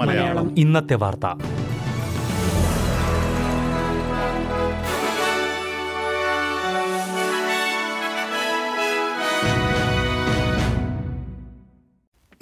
മലയാളം. 0.00 0.58
ഇന്നത്തെ 0.58 0.94
വാർത്ത. 0.94 1.26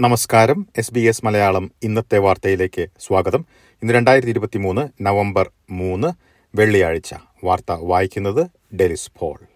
നമസ്കാരം. 0.00 0.67
എസ് 0.79 0.95
ബി 0.95 1.00
എസ് 1.00 1.25
മലയാളം 1.25 1.71
ഇന്നത്തെ 1.82 2.18
വാർത്തയിലേക്ക് 2.18 2.86
സ്വാഗതം. 2.99 3.46
ഇന്ന് 3.82 3.95
രണ്ടായിരത്തി 3.95 4.31
ഇരുപത്തി 4.31 4.58
മൂന്ന് 4.58 4.89
നവംബർ 5.00 5.50
മൂന്ന് 5.71 6.08
വെള്ളിയാഴ്ച. 6.54 7.14
വാർത്ത 7.45 7.72
വായിക്കുന്നത് 7.72 8.46
ഡെലിസ് 8.76 9.11
പോൾ. 9.18 9.54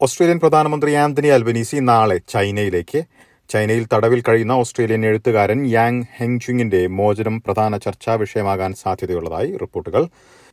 ഓസ്ട്രേലിയൻ 0.00 0.38
പ്രധാനമന്ത്രി 0.38 0.92
ആന്റണി 0.94 1.26
അൽബനീസി 1.26 1.76
നാളെ 1.76 2.18
ചൈനയിലേക്ക്. 2.28 3.02
ചൈനയിൽ 3.48 3.86
തടവിൽ 3.92 4.22
കഴിയുന്ന 4.22 4.52
ഓസ്ട്രേലിയൻ 4.52 5.06
എഴുത്തുകാരൻ 5.06 5.66
യാങ് 5.66 6.04
ഹെങ്ചുങ്ങിന്റെ 6.16 6.86
മോചനം 6.86 7.42
പ്രധാന 7.46 7.76
ചർച്ചാ 7.76 8.14
വിഷയമാകാൻ 8.14 8.74
സാധ്യതയുള്ളതായി 8.74 9.56
റിപ്പോർട്ടുകൾ. 9.56 10.08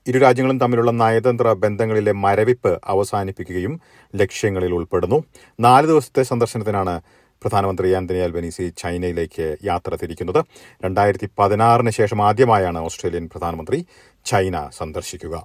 ഇരു 0.08 0.20
രാജ്യങ്ങളും 0.20 0.60
തമ്മിലുള്ള 0.60 0.92
നയതന്ത്ര 0.92 1.54
ബന്ധങ്ങളിലെ 1.54 2.12
മരവിപ്പ് 2.12 2.80
അവസാനിപ്പിക്കുകയും 2.86 3.82
ലക്ഷ്യങ്ങളിൽ 4.16 4.74
ഉൾപ്പെടുന്നു. 4.74 5.24
നാല് 5.60 5.88
ദിവസത്തെ 5.88 6.24
സന്ദർശനത്തിനാണ് 6.24 7.02
പ്രധാനമന്ത്രി 7.42 7.92
ആന്റണി 7.92 8.18
അൽബനീസി 8.18 8.74
ചൈനയിലേക്ക് 8.78 9.58
യാത്ര 9.64 9.96
തിരിക്കുന്നത്. 9.96 10.46
രണ്ടായിരത്തി 10.86 11.30
പതിനാറിന് 11.40 11.90
ശേഷം 11.90 12.22
ആദ്യമായാണ് 12.22 12.78
ഓസ്ട്രേലിയൻ 12.78 13.30
പ്രധാനമന്ത്രി 13.34 13.86
ചൈന 14.26 14.70
സന്ദർശിക്കുക. 14.78 15.36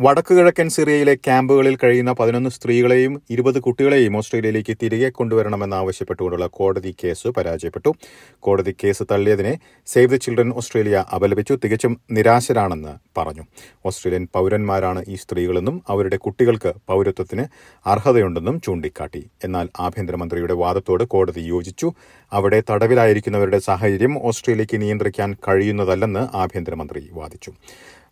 വടക്കു 0.00 0.34
കിഴക്കൻ 0.34 0.68
സിറിയയിലെ 0.68 1.14
ക്യാമ്പുകളിൽ 1.14 1.76
കഴിയുന്ന 1.76 2.12
പതിനൊന്ന് 2.12 2.50
സ്ത്രീകളെയും 2.50 3.22
ഇരുപത് 3.30 3.60
കുട്ടികളെയും 3.60 4.16
ഓസ്ട്രേലിയയിലേക്ക് 4.16 4.76
തിരികെ 4.82 5.08
കൊണ്ടുവരണമെന്നാവശ്യപ്പെട്ടുകൊണ്ടുള്ള 5.08 6.46
കോടതി 6.46 6.94
കേസ് 7.04 7.28
പരാജയപ്പെട്ടു. 7.28 7.94
കോടതി 8.40 8.74
കേസ് 8.84 9.02
തള്ളിയതിനെ 9.10 9.58
സേവ് 9.86 10.10
ദി 10.10 10.16
ചിൽഡ്രൻ 10.16 10.52
ഓസ്ട്രേലിയ 10.52 11.04
അപലപിച്ചു. 11.14 11.58
തികച്ചും 11.64 12.00
നിരാശരാണെന്ന് 12.10 13.20
പറഞ്ഞു. 13.20 13.42
ഓസ്ട്രേലിയൻ 13.86 14.28
പൌരന്മാരാണ് 14.34 15.04
ഈ 15.08 15.14
സ്ത്രീകളെന്നും 15.14 15.82
അവരുടെ 15.88 16.16
കുട്ടികൾക്ക് 16.16 16.72
പൌരത്വത്തിന് 16.86 17.44
അർഹതയുണ്ടെന്നും 17.86 18.60
ചൂണ്ടിക്കാട്ടി. 18.60 19.28
എന്നാൽ 19.44 19.68
ആഭ്യന്തരമന്ത്രിയുടെ 19.80 20.54
വാദത്തോട് 20.54 21.04
കോടതി 21.04 21.40
യോജിച്ചു. 21.40 21.92
അവിടെ 22.32 22.62
തടവിലായിരിക്കുന്നവരുടെ 22.70 23.58
സാഹചര്യം 23.58 24.26
ഓസ്ട്രേലിയയ്ക്ക് 24.26 24.80
നിയന്ത്രിക്കാൻ 24.80 25.36
കഴിയുന്നതല്ലെന്ന് 25.48 26.36
ആഭ്യന്തരമന്ത്രി 26.36 27.08
വാദിച്ചു. 27.12 27.52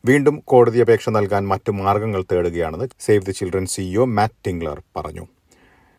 വീണ്ടും 0.04 0.42
കോടതി 0.44 0.78
അപേക്ഷ 0.78 1.08
നൽകാൻ 1.08 1.48
മറ്റു 1.48 1.72
മാർഗങ്ങൾ 1.72 2.24
തേടുകയാണെന്ന് 2.32 2.84
save 3.00 3.26
the 3.26 3.30
children 3.30 3.66
CEO 3.66 4.04
Matt 4.04 4.34
Tingler 4.46 4.82
പറഞ്ഞു. 4.96 5.26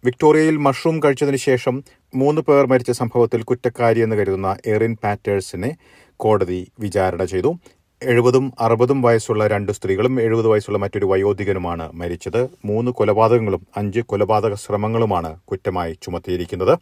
വിക്ടോറിയയിൽ 0.05 0.57
മഷ്റൂം 0.57 1.03
കഴിച്ചതിന് 1.03 1.37
ശേഷം 1.37 1.83
മൂന്ന് 2.15 2.41
പേർ 2.41 2.65
മരിച്ച 2.65 2.91
സംഭവത്തിൽ 2.91 3.43
കുറ്റക്കാരിയെന്ന് 3.43 4.15
കരുതുന്ന 4.15 4.57
എറിൻ 4.65 4.97
പാറ്റേഴ്സിനെ 5.03 5.77
കോടതി 6.17 6.71
വിചാരണ 6.79 7.23
ചെയ്തു. 7.23 7.55
എഴുപതും 8.03 8.53
അറുപതും 8.59 9.01
വയസ്സുള്ള 9.01 9.47
രണ്ട് 9.47 9.71
സ്ത്രീകളും 9.71 10.21
എഴുപത് 10.21 10.47
വയസ്സുള്ള 10.47 10.77
മറ്റൊരു 10.77 11.05
വയോധികനുമാണ് 11.05 11.91
മരിച്ചത്. 11.93 12.47
മൂന്ന് 12.65 12.91
കൊലപാതകങ്ങളും 12.91 13.67
അഞ്ച് 13.77 13.99
കൊലപാതക 13.99 14.53
ശ്രമങ്ങളുമാണ് 14.53 15.39
കുറ്റമായി 15.39 15.93
ചുമത്തിയിരിക്കുന്നത്. 15.93 16.79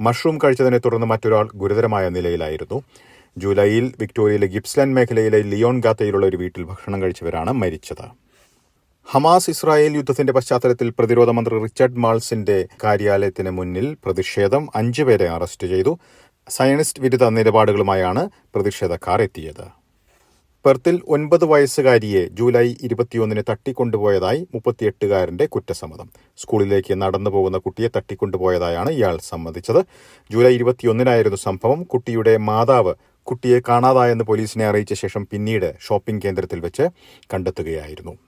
മഷ്റൂം 0.00 0.38
കഴിച്ചതിനെ 0.44 0.78
തുടർന്ന് 0.78 1.06
മറ്റൊരാൾ 1.06 1.48
ഗുരുതരമായ 1.54 2.08
നിലയിലായിരുന്നു. 2.08 2.82
ജൂലൈയിൽ 3.36 3.92
വിക്ടോറിയയിലെ 4.00 4.46
ഗിപ്സ്ലാൻഡ് 4.46 4.94
മേഖലയിലെ 4.94 5.38
ലിയോൺ 5.42 5.80
ഗാത്തയിലുള്ള 5.80 6.26
ഒരു 6.26 6.36
വീട്ടിൽ 6.36 6.64
ഭക്ഷണം 6.64 7.02
കഴിച്ചവരാണ് 7.02 7.52
മരിച്ചത്. 7.52 8.06
ഹമാസ് 9.08 9.50
ഇസ്രായേൽ 9.50 9.96
യുദ്ധത്തിന്റെ 9.96 10.32
പശ്ചാത്തലത്തിൽ 10.32 10.92
പ്രതിരോധ 10.98 11.30
മന്ത്രി 11.30 11.62
റിച്ചർഡ് 11.62 11.98
മാൾസിന്റെ 11.98 12.68
കാര്യാലയത്തിന് 12.84 13.50
മുന്നിൽ 13.50 13.96
പ്രതിഷേധം 14.04 14.68
അഞ്ചുപേരെ 14.74 15.28
അറസ്റ്റ് 15.28 15.66
ചെയ്തു. 15.66 15.98
സയനിസ്റ്റ് 16.50 17.02
വിരുദ്ധ 17.02 17.24
നിലപാടുകളുമായാണ് 17.24 18.28
പ്രതിഷേധക്കാർ 18.54 19.22
എത്തിയത്. 19.22 19.64
പെർത്തിൽ 20.64 21.00
ഒൻപത് 21.06 21.44
വയസ്സുകാരിയെ 21.44 22.28
ജൂലൈ 22.28 22.74
ഇരുപത്തിയൊന്നിന് 22.82 23.42
തട്ടിക്കൊണ്ടുപോയതായി 23.50 24.46
മുപ്പത്തിയെട്ടുകാരന്റെ 24.54 25.46
കുറ്റസമ്മതം. 25.46 26.08
സ്കൂളിലേക്ക് 26.36 27.02
നടന്നു 27.02 27.30
പോകുന്ന 27.30 27.58
കുട്ടിയെ 27.58 27.88
തട്ടിക്കൊണ്ടുപോയതായാണ് 27.96 28.90
ഇയാൾ 28.90 29.18
സമ്മതിച്ചത്. 29.22 29.80
ജൂലൈ 30.30 30.52
ഇരുപത്തിയൊന്നിനായിരുന്നു 30.54 31.36
സംഭവം. 31.36 31.82
കുട്ടിയുടെ 31.82 32.36
മാതാവ് 32.36 32.94
കുട്ടിയെ 33.22 33.60
കാണാതായെന്ന് 33.68 34.24
പോലീസിനെ 34.24 34.66
അറിയിച്ച 34.66 34.94
ശേഷം 34.94 35.28
പിന്നീട് 35.30 35.74
ഷോപ്പിംഗ് 35.80 36.22
കേന്ദ്രത്തിൽ 36.22 36.60
വെച്ച് 36.60 36.88
കണ്ടെത്തുകയായിരുന്നു. 37.34 38.18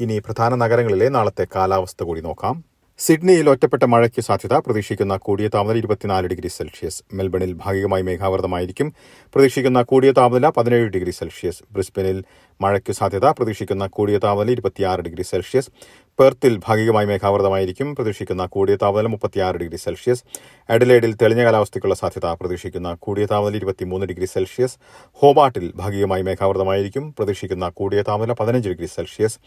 ഇനി 0.00 0.18
പ്രധാന 0.18 0.54
നഗരങ്ങളിലെ 0.54 1.08
നാളത്തെ 1.08 1.46
കാലാവസ്ഥ 1.56 2.02
കൂടി 2.02 2.20
നോക്കാം. 2.20 2.64
സിഡ്നിയിൽ 2.98 3.50
ഒറ്റപ്പെട്ട 3.50 3.82
മഴയ്ക്ക് 3.82 4.20
സാധ്യത. 4.20 4.52
പ്രതീക്ഷിക്കുന്ന 4.52 5.16
കൂടിയ 5.16 5.48
താപനില 5.48 5.78
ഇരുപത്തിനാല് 5.78 6.26
ഡിഗ്രി 6.26 6.48
സെൽഷ്യസ്. 6.48 7.02
മെൽബണിൽ 7.12 7.52
ഭാഗികമായി 7.52 8.02
മേഘാവൃതമായിരിക്കും. 8.02 8.94
പ്രതീക്ഷിക്കുന്ന 9.34 9.82
കൂടിയ 9.82 10.12
താപനില 10.12 10.48
പതിനേഴ് 10.48 10.88
ഡിഗ്രി 10.88 11.10
സെൽഷ്യസ്. 11.10 11.62
ബ്രിസ്ബനിൽ 11.72 12.24
മഴയ്ക്ക് 12.60 12.92
സാധ്യത. 12.92 13.24
പ്രതീക്ഷിക്കുന്ന 13.24 13.86
കൂടിയ 13.86 14.18
താപനില 14.18 14.50
ഇരുപത്തിയാറ് 14.50 15.00
ഡിഗ്രി 15.00 15.22
സെൽഷ്യസ്. 15.22 15.70
പെർത്തിൽ 16.20 16.60
ഭാഗികമായി 16.66 17.06
മേഘാവൃതമായിരിക്കും. 17.06 17.94
പ്രതീക്ഷിക്കുന്ന 17.94 18.46
കൂടിയ 18.46 18.76
താപനില 18.76 19.06
മുപ്പത്തിയാറ് 19.06 19.56
ഡിഗ്രി 19.56 19.76
സെൽഷ്യസ്. 19.76 20.24
എഡലേഡിൽ 20.70 21.14
തെളിഞ്ഞ 21.14 21.44
കാലാവസ്ഥയ്ക്കുള്ള 21.44 21.94
സാധ്യത 21.94 22.26
പ്രതീക്ഷിക്കുന്ന 22.26 22.94
കൂടിയ 22.94 23.26
താപനില 23.26 23.56
ഇരുപത്തിമൂന്ന് 23.56 24.06
ഡിഗ്രി 24.06 24.24
സെൽഷ്യസ്. 24.24 24.76
ഹോബാട്ടിൽ 25.12 25.72
ഭാഗികമായി 25.76 26.22
മേഘാവൃതമായിരിക്കും. 26.22 27.14
പ്രതീക്ഷിക്കുന്ന 27.18 27.68
കൂടിയ 27.68 28.02
താപനില 28.02 28.32
പതിനഞ്ച് 28.32 28.68
ഡിഗ്രി 28.68 28.86
സെൽഷ്യസ്. 28.86 29.38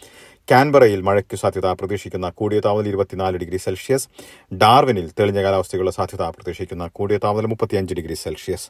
കാൻബറയിൽ 0.51 1.01
മഴയ്ക്കു 1.01 1.35
സാധ്യത 1.35 1.66
പ്രതീക്ഷിക്കുന്ന 1.66 2.29
കൂടിയ 2.29 2.59
താപനില 2.59 2.88
ഇരുപത്തിനാല് 2.88 3.38
ഡിഗ്രി 3.38 3.57
സെൽഷ്യസ്. 3.57 4.07
ഡാർവിനിൽ 4.53 5.12
തെളിഞ്ഞ 5.19 5.44
കാലാവസ്ഥയ്ക്കുള്ള 5.44 5.91
സാധ്യത 5.91 6.22
പ്രതീക്ഷിക്കുന്ന 6.22 6.88
കൂടിയ 6.88 7.17
താപനില 7.17 7.45
മുപ്പത്തിയഞ്ച് 7.45 7.94
ഡിഗ്രി 7.94 8.13
സെൽഷ്യസ്. 8.13 8.69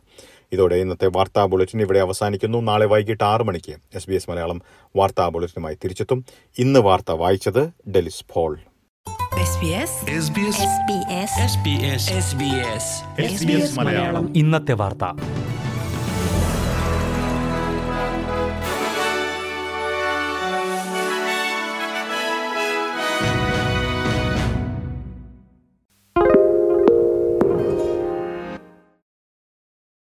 ഇതോടെ 0.53 0.75
ഇന്നത്തെ 0.75 1.08
വാർത്താ 1.08 1.46
ബുള്ളറ്റിൻ 1.46 1.81
ഇവിടെ 1.81 2.00
അവസാനിക്കുന്നു. 2.00 2.58
നാളെ 2.58 2.86
വൈകിട്ട് 2.86 3.24
ആറ് 3.24 3.44
മണിക്ക് 3.44 3.75
എസ് 3.96 4.09
ബി 4.09 4.16
എസ് 4.16 4.30
മലയാളം 4.30 4.62
വാർത്താ 4.96 5.28
ബുള്ളറ്റിനുമായി 5.30 5.75
തിരിച്ചെത്തും. 5.84 6.25
ഇന്ന് 6.59 6.80
വാർത്ത 6.80 7.12
വായിച്ചത് 7.12 7.90
ഡെലിസ് 7.90 8.25
ഫോൾ 8.34 8.59
SBS 13.34 13.72
ഇന്നത്തെ 14.36 14.74
വാർത്ത. 14.74 15.33